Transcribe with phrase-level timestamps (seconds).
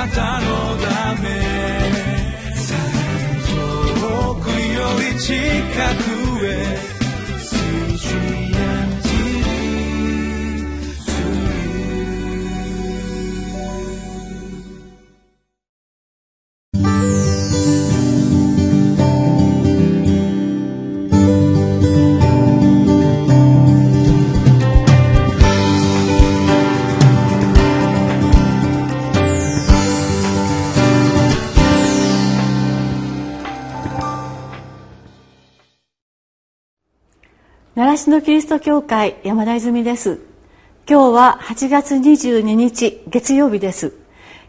[0.00, 0.46] なたの
[0.78, 1.28] ため。
[4.00, 5.34] 遠くより近
[6.04, 6.09] く。
[37.80, 40.20] 習志野キリスト教会山田泉です。
[40.86, 43.94] 今日は8月22日月曜日です。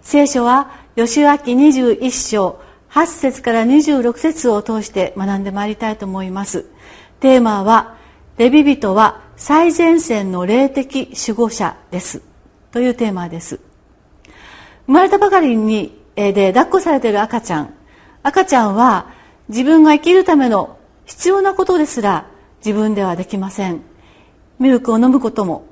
[0.01, 6.65] 聖書は吉脇21章8節から26節を通して学んでまいりたいと思います。
[7.21, 7.95] テーマは
[8.35, 12.21] レビ人は最前線の霊的守護者です。
[12.73, 13.61] というテーマです。
[14.87, 17.73] 生まれたばかりにで抱っこされている赤ちゃん。
[18.23, 19.13] 赤ちゃんは
[19.47, 22.29] 自分が生きるための必要なことですら
[22.63, 23.81] 自分ではできません。
[24.59, 25.65] ミルクを飲むことも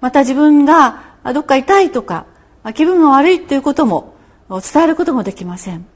[0.00, 2.26] また自分がどっか痛いとか
[2.74, 4.14] 気分が悪いということも
[4.48, 5.86] 伝えることもできません。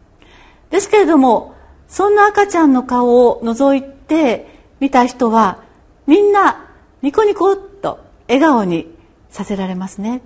[0.71, 1.55] ですけれども
[1.89, 4.47] そんな赤ちゃんの顔を覗いて
[4.81, 5.63] 見た人は
[6.07, 6.67] みんな
[7.03, 8.87] ニコニコっと笑顔に
[9.31, 10.23] させられますね。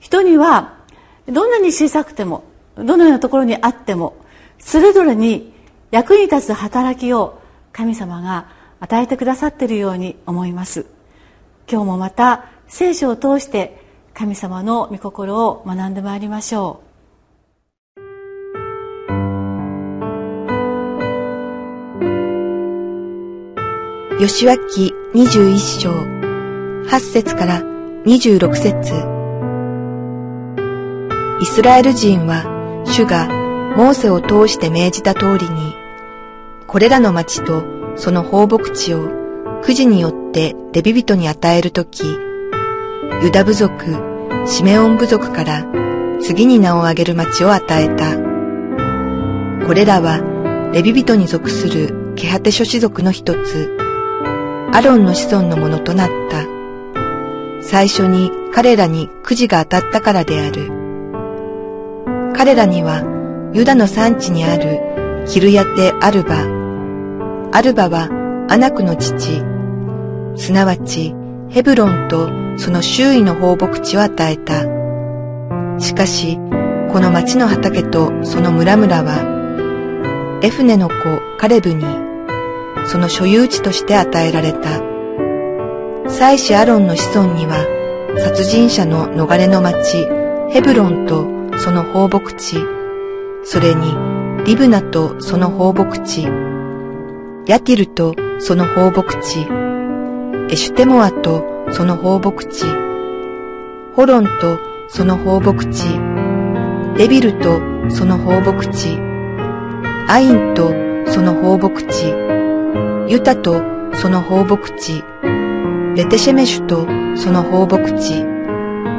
[0.00, 0.78] 人には
[1.26, 2.44] どんなに小さくても
[2.76, 4.16] どのようなところにあっても
[4.58, 5.52] それぞれに
[5.90, 7.40] 役に立つ働きを
[7.72, 8.46] 神様が
[8.84, 10.84] 与えてくださっているように思います。
[11.66, 13.82] 今日もまた聖書を通して
[14.12, 16.94] 神様の御心を学んでまいりましょう。
[24.20, 27.62] 吉脇21章8節から
[28.04, 28.92] 26節。
[31.40, 32.44] イスラエル人は
[32.84, 33.28] 主が
[33.76, 35.74] モーセを通して命じた通りに
[36.66, 39.08] これらの町とその放牧地を
[39.62, 42.04] くじによってレビ人に与えるとき、
[43.22, 43.96] ユダ部族、
[44.46, 45.64] シメオン部族から
[46.20, 48.16] 次に名を挙げる町を与えた。
[49.66, 50.20] これらは
[50.72, 53.76] レビ人に属するケハテ諸氏族の一つ、
[54.72, 56.44] アロンの子孫のものとなった。
[57.62, 60.70] 最初に彼らにくじが当たったからである。
[62.36, 63.02] 彼らには
[63.54, 66.44] ユダの産地にあるキルヤテ・アルバ、
[67.56, 68.08] アルバは
[68.50, 69.40] アナクの父、
[70.34, 71.14] すなわち
[71.50, 72.28] ヘブロンと
[72.58, 74.64] その周囲の放牧地を与えた。
[75.78, 76.36] しかし、
[76.90, 80.94] この町の畑とその村々は、エフネの子
[81.38, 81.84] カレブに、
[82.86, 84.80] その所有地として与えられた。
[86.10, 87.64] 祭司アロンの子孫には、
[88.18, 90.08] 殺人者の逃れの町、
[90.50, 92.56] ヘブロンとその放牧地、
[93.44, 93.94] それに
[94.44, 96.26] リブナとその放牧地、
[97.46, 99.40] ヤティルとその放牧地、
[100.50, 102.64] エシュテモアとその放牧地、
[103.94, 105.84] ホロンとその放牧地、
[106.96, 107.60] デビルと
[107.90, 108.98] その放牧地、
[110.08, 110.70] アインと
[111.06, 112.06] その放牧地、
[113.12, 113.60] ユタと
[113.92, 115.04] その放牧地、
[115.94, 118.24] ベテシェメシュとその放牧地、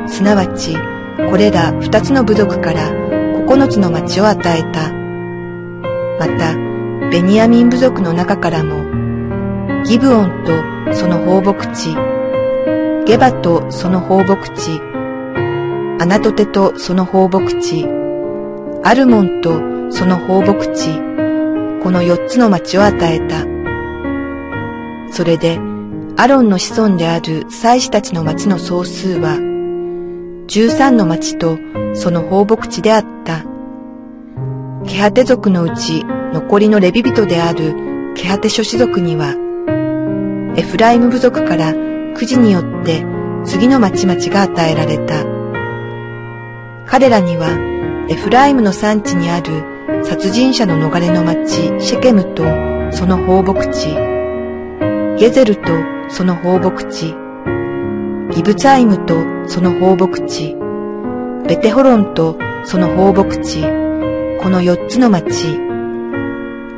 [0.08, 0.76] すなわち
[1.32, 2.92] これら二つの部族から
[3.48, 4.92] 九つの町を与えた。
[6.20, 6.65] また、
[7.12, 8.84] ベニヤミン部族の中からも、
[9.84, 11.96] ギブオンとその放牧地、
[13.06, 14.82] ゲバとその放牧地、
[16.00, 17.86] アナトテとその放牧地、
[18.84, 20.96] アルモンとその放牧地、
[21.84, 23.46] この四つの町を与えた。
[25.14, 25.60] それで、
[26.18, 29.38] アロンの子孫である祭司たちの町の総数は、
[30.48, 31.58] 十三の町と
[31.94, 33.44] その放牧地であった。
[34.88, 36.06] ケハテ族のうち
[36.36, 39.38] 残りのレビ人であるケハテ諸氏族には、
[40.58, 41.74] エフライム部族から
[42.14, 43.06] くじによって
[43.46, 45.24] 次の町々が与えられた。
[46.88, 47.48] 彼らには、
[48.10, 52.44] エフライムの産地にある殺人者の逃れの町シェケムと
[52.92, 53.96] その放牧地、
[55.18, 55.72] ゲゼルと
[56.10, 57.16] その放牧地、
[58.36, 60.54] ギブツァイムとその放牧地、
[61.48, 63.62] ベテホロンとその放牧地、
[64.42, 65.65] この四つの町、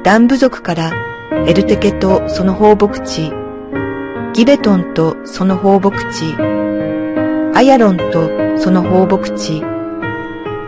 [0.07, 0.94] ダン部族から
[1.48, 3.30] エルテケとその放牧地、
[4.33, 6.33] ギベトンとその放牧地、
[7.54, 9.62] アヤロンとその放牧地、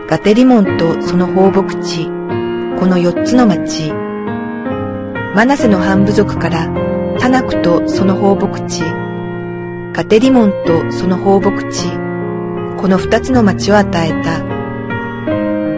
[0.10, 2.08] ガテリモンとその放牧地、
[2.78, 3.94] この四つの町、
[5.34, 6.68] マナセの半部族から
[7.18, 8.82] タナクとその放牧地、
[9.94, 11.88] ガテリモンとその放牧地、
[12.76, 14.44] この二つの町を与えた。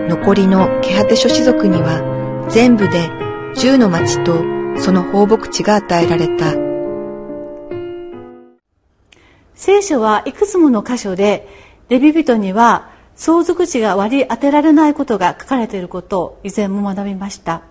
[0.10, 3.21] 残りのケハテ諸氏族には全部で
[3.56, 4.44] 10の町と
[4.82, 6.72] その放牧地が与えられた。
[9.62, 11.48] 聖書はいくつもの箇所で
[11.88, 17.62] レビ人には相続地が割り当てられないことが書かれていることを以前も学びました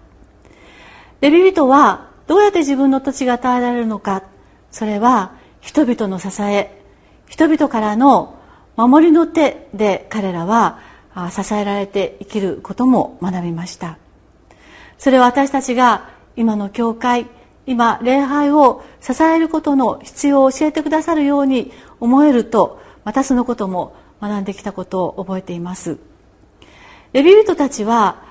[1.20, 4.22] レビ人はどうやって自分の土地が与えられるのか
[4.70, 6.80] それは人々の支え
[7.28, 8.38] 人々からの
[8.76, 10.78] 守りの手で彼らは
[11.32, 13.98] 支えられて生きることも学びました
[15.00, 17.26] それは私たちが今の教会
[17.66, 25.98] 今礼拝を支えることの必要を教えてくださるように思えるとまたそのことも学んできたことを覚えています。
[27.14, 28.22] レビ人たちは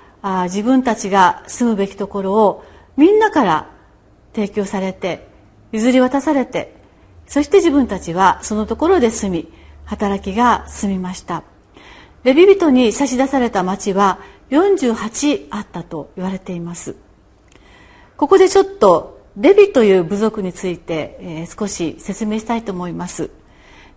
[0.43, 2.63] 自分たちが住むべきところを
[2.97, 3.69] みんなから
[4.35, 5.27] 提供されて
[5.71, 6.75] 譲り渡されて
[7.25, 9.51] そして自分たちはそのところで住み
[9.85, 11.41] 働きが済みました。
[12.23, 14.19] レビ人に差し出された町は
[14.49, 16.95] 48あったと言われています。
[18.17, 23.29] ここでちょっとレビという部族について、えー、少し説明したいと思います。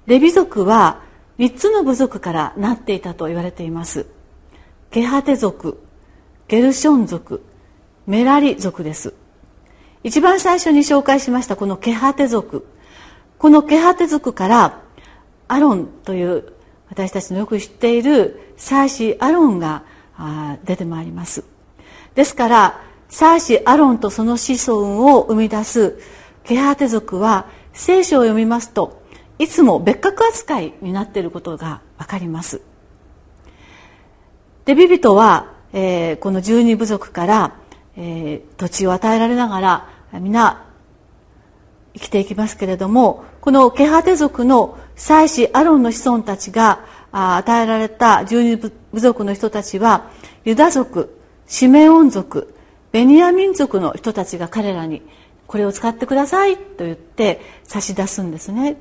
[0.06, 1.02] レビ族は
[1.38, 4.06] 3つの部族からなっていたと言われています。
[4.90, 5.82] ゲハテ族
[6.48, 7.42] ゲルション族
[8.06, 9.14] メラリ族です。
[10.04, 12.66] 一番最初に紹介しましたこのケハテ族。
[13.38, 14.82] このケハテ族から
[15.48, 16.52] アロンという
[16.88, 19.84] 私たちのよく知っている祭司アロンが
[20.64, 21.44] 出てまいります。
[22.14, 25.98] ですから祭司アロンとその子孫を生み出す
[26.44, 29.02] ケハテ族は聖書を読みますと
[29.38, 32.60] いつも別格扱いになっていることが分かります。
[34.64, 37.54] でビビトは、えー、この十二部族から、
[37.96, 39.88] えー、土地を与えられながら
[40.20, 40.64] 皆
[41.94, 48.56] 生きていきますけれどもこのケハテ族の祭司アロンの子孫たちが与えられた十二
[48.92, 50.10] 部族の人たちは
[50.44, 52.54] ユダ族シメオン族
[52.92, 55.02] ベニヤ民族の人たちが彼らに
[55.46, 58.76] これを使ってくださいと言って差し出すんですね。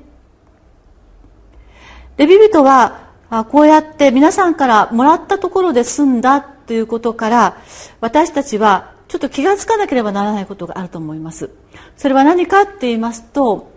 [2.16, 3.10] レビ人は
[3.50, 7.56] こうやって皆さんからもらったところで済んだということから
[8.00, 11.50] 私たちはちょっと気がつかなければならないことがあると思います。
[11.96, 13.72] それは何かって言いますと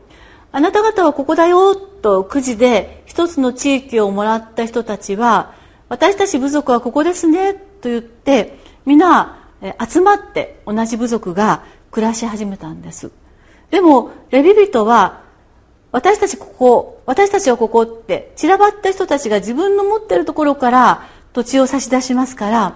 [0.52, 5.54] あなた方はここだよとくじで一つの地域をもらった人たちは
[5.90, 9.38] 私たち部族はここですねと言って皆
[9.88, 13.12] 集まって同じ部族が暮らし始めたんです。
[13.72, 15.24] でもレビ人は
[15.92, 22.76] 私たちここ私たちはここって散らばった人たちが自分の持っているところから土地を差し出しますから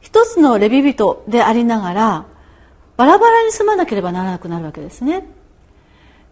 [0.00, 2.26] 一つのレビ人でありながら
[2.96, 5.24] バラバラに住まなければならなくなるわけですね。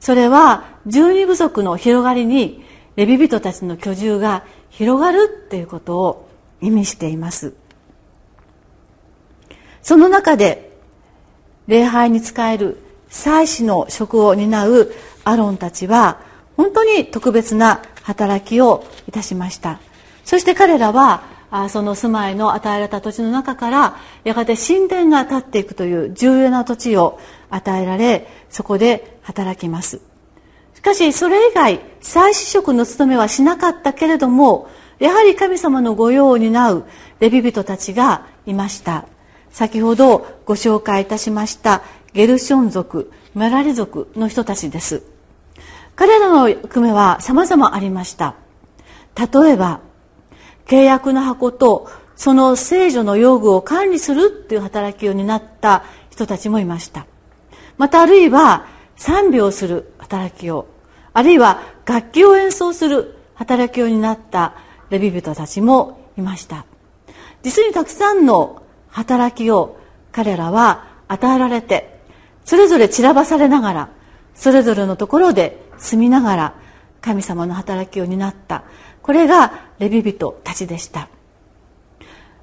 [0.01, 2.65] それは十二部族の広がりに
[2.97, 6.29] レビ人たちの居住が広がるっていうことを
[6.61, 7.55] 意味しています。
[9.83, 10.77] その中で
[11.67, 12.79] 礼拝に仕える
[13.09, 14.93] 祭司の職を担う
[15.25, 16.21] アロンたちは
[16.57, 19.81] 本当に特別な働きをいたしました。
[20.25, 21.23] そして彼らは
[21.69, 27.21] その住まいの与えられた土地の中からやがて神殿が建っていくという重要な土地を
[27.51, 30.01] 与えられそこで働きます。
[30.87, 36.85] かしそれ以外祭司職の務めはしなかったけれどもやはり神様の御用を担う
[37.19, 39.07] レビ人たちがいました。
[39.51, 41.83] 先ほどご紹介いたしました
[42.13, 45.03] ゲルション族メラリ族の人たちです。
[45.97, 48.37] 彼らの役目は様々ありました。
[49.17, 49.81] 例えば
[50.67, 57.07] 契約の箱とその聖女の用具を管理するっていう働きを担った人たちもいました。
[57.77, 60.69] またあるいは賛美をする働きを
[61.17, 64.53] あるいは楽器を演奏する働きを担った
[64.91, 66.67] レビ人たちもいました。
[67.43, 69.79] 実にたくさんの働きを
[70.13, 72.01] 彼らは与えられて
[72.45, 73.89] それぞれ散らばされながら
[74.35, 76.55] それぞれのところで住みながら
[77.01, 78.65] 神様の働きを担った。
[79.01, 81.09] これがレビ人たちでした。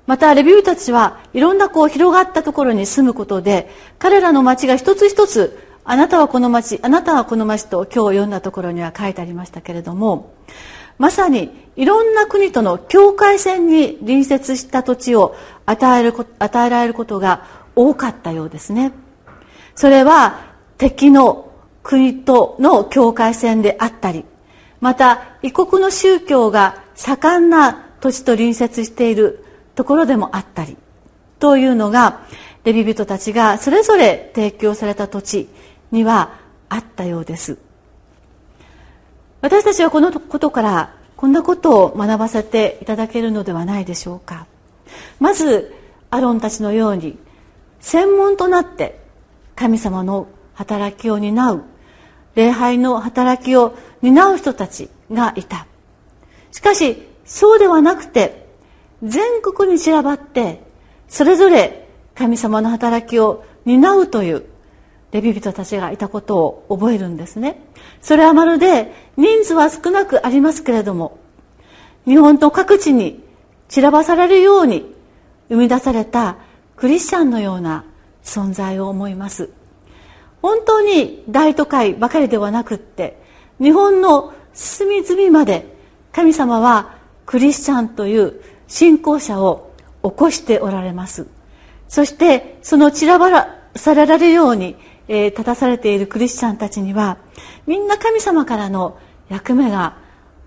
[0.07, 10.33] またレビ人たちはいろんなこう広がったところに住むことで彼らの町が一つ一つあなたはこの町あなたはこの町と今日読んだところには書いてありましたけれども
[10.97, 15.35] まさにいろんな国との境界線に隣接した土地を
[15.65, 18.91] 与える与えられることが多かったようですね。
[19.75, 24.23] それは敵の国との境界線であったり
[24.79, 29.43] また異国の宗教が盛んな土地と隣接している
[29.75, 30.77] ところでもあったり
[31.39, 32.21] というのが
[32.63, 35.49] レビ人たちがそれぞれ提供された土地
[35.93, 36.33] には
[36.67, 37.57] あったようです。
[39.41, 44.47] 私たちはこのことからこんなことを学ばせていただけるのではないでしょうか。
[45.19, 45.73] まず
[46.09, 47.17] アロンたちのように
[47.79, 48.99] 専門となって
[49.55, 51.63] 神様の働きを担う
[52.35, 55.67] 礼拝の働きを担う人たちがいた。
[56.51, 58.47] しかしそうではなくて
[59.03, 60.63] 全国に散らばって
[61.07, 64.45] それぞれ神様の働きを担うという
[65.13, 67.61] レビ人たちがいたことを覚えるんですね。
[68.01, 71.19] それはまるで人数は少なくありますけれども
[72.05, 73.23] 日本の各地に
[73.69, 74.91] 散らばされるように
[75.49, 76.37] 生み出された
[76.75, 77.85] クリスチャンのような
[78.23, 79.51] 存在を思います。
[80.41, 83.21] 本当に大都会ばかりではなくって
[83.61, 85.65] 日本の隅々まで
[86.11, 89.71] 神様はクリスチャンという信仰者を
[90.03, 91.27] 起こしておられます。
[91.87, 94.75] そしてその散らばらされられるように、
[95.07, 97.17] えー、立たされているクリスチャンたちには
[97.67, 98.97] みんな神様からの
[99.29, 99.97] 役目が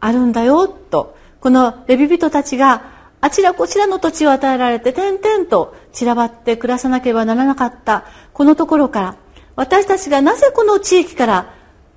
[0.01, 1.17] あるんだよと。
[1.41, 8.05] このレビ人たちがあちらこちらの土地を与えられて点々と散らばって暮らさなければならなかった。
[8.33, 9.17] このところから
[9.55, 11.55] 私たちがなぜこの地域から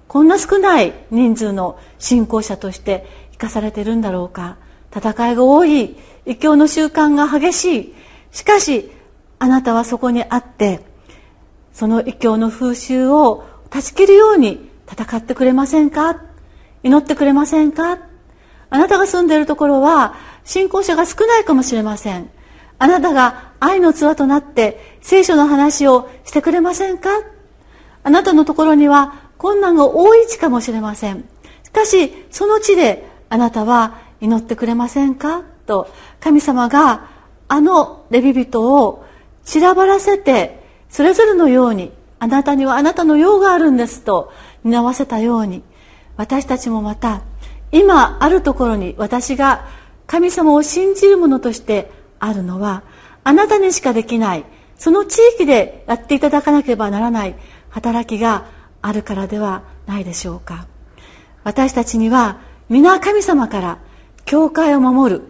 [0.08, 4.58] こんな少ない人数の信仰者として生かされているんだろうか。
[4.96, 5.96] 戦いが多い。
[6.26, 7.96] 異教の習慣が激しい。
[8.32, 8.92] しかし
[9.40, 10.82] あなたはそこにあって
[11.80, 16.22] その異教の風習を断ち切るように戦ってくれませんか？
[16.84, 18.00] 祈ってくれませんか？
[18.70, 22.30] あなたが住んでいるところは信仰者が少ないかもしれません。
[22.80, 27.12] あなたが愛の器となって聖書の話をしてくれませんか？
[28.04, 31.30] あなたのところには困難が多い地かもしれません。
[31.64, 35.44] しかしその地であなたは祈ってくれませんか？
[35.66, 35.88] と
[36.20, 37.08] 神様が
[37.48, 39.06] あのレビ人を
[39.46, 40.59] 散らばらせて
[40.90, 44.32] それぞれのようにあなたにはあなたの用があるんですと
[44.64, 45.64] 担わせたように
[46.18, 47.22] 私たちもまた
[47.72, 49.68] 今あるところに私が
[50.08, 52.84] 神様を信じる者としてあるのは
[53.24, 54.46] あなたにしかできない
[54.78, 57.36] その地域でやっていただかなければならない
[57.70, 58.48] 働きが
[58.82, 60.68] あるからではないでしょうか。
[61.44, 63.80] 私たちには皆神様から
[64.26, 65.22] 教会を守る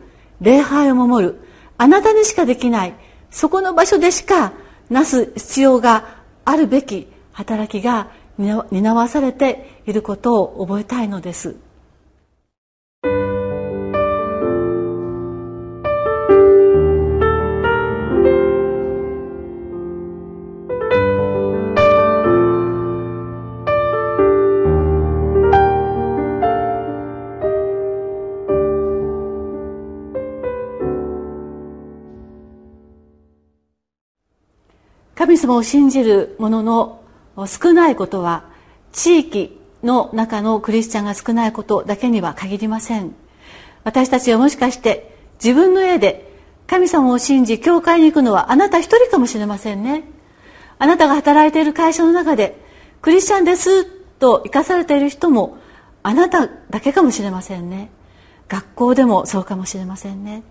[0.41, 1.39] 礼拝を守る
[1.77, 2.93] あなたにしかできない
[3.31, 4.53] そこの場所でしか
[4.89, 11.55] なす必要があるべき働きが担わされていることを覚えたいのです。
[35.29, 37.03] 神様を信じる者の
[37.45, 38.45] 少ないことは
[38.91, 43.13] 地域の中のクリスチャンが少ないことだけには限りません。
[43.83, 46.33] 私たちはもしかして自分の家で
[46.65, 50.03] 神様を信じ教会に行くのはあなた一人かもしれませんね。
[50.79, 52.59] あなたが働いている会社の中で
[53.03, 55.59] クリスチャンですと生かされている人も
[56.01, 57.91] あなただけかもしれませんね。
[58.47, 60.41] 学校でもそうかもしれませんね。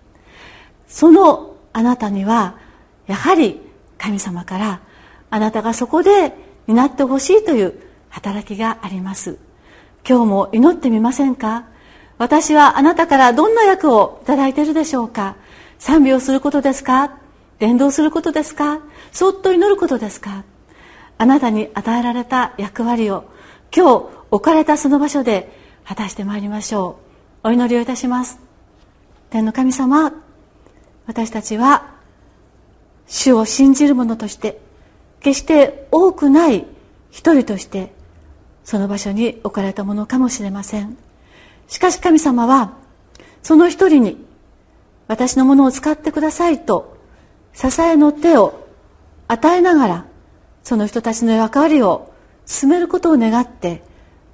[0.87, 2.57] そのあなたには
[3.07, 3.67] やはり
[3.99, 4.81] 神様から
[5.29, 6.33] あなたがそこで
[6.65, 7.79] 担ってほしいという
[8.09, 9.37] 働きがあります。
[10.07, 11.65] 今日も祈ってみませんか？
[12.17, 15.35] 私はあなたからどんな役をいただいているでしょうか？
[15.77, 17.19] 賛美をすることですか？
[17.59, 18.79] 伝道することですか？
[19.11, 20.43] そっと祈ることですか？
[21.17, 23.25] あなたに与えられた役割を
[23.75, 25.51] 今日置かれたその場所で
[25.85, 26.99] 果たしてまいりましょ
[27.43, 27.49] う。
[27.49, 28.39] お祈りをいたします。
[29.29, 30.11] 天の神様
[31.05, 31.98] 私たちは
[33.09, 34.61] 主を信じる者として
[35.19, 36.65] 決して多くない
[37.11, 37.91] 一人として
[38.63, 40.95] その場所に置かれたものかもしれません。
[41.67, 42.73] しかし神様は
[43.43, 44.25] その一人に
[45.07, 46.97] 私のものを使ってくださいと
[47.53, 48.67] 支えの手を
[49.27, 50.05] 与えながら
[50.63, 52.13] その人たちの役割を
[52.45, 53.83] 進めることを願って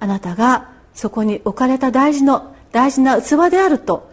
[0.00, 4.10] あなたがそこに置かれた大事の大事な器であると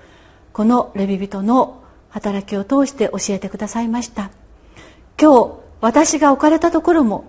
[0.51, 4.29] このレビ人の働きを通して教えてくださいました。
[5.19, 5.51] 今日
[5.81, 7.25] 私が置かれたところも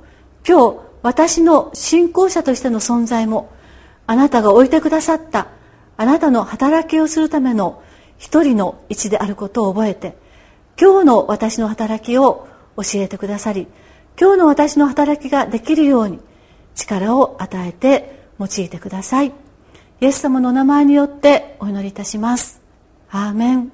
[0.47, 3.51] 今日私の信仰者としての存在も
[4.07, 5.49] あなたが置いてくださった
[5.97, 7.83] あなたの働きをするための
[8.19, 10.17] 一人の位置であることを覚えて
[10.81, 13.69] 今日の私の働きを教えてくださり
[14.21, 16.21] 今日の私の働きができるように
[16.75, 19.33] 力を与えて用いてください。
[20.01, 22.61] イエス様のお名前によってお祈りいたします。
[23.11, 23.73] アーメン。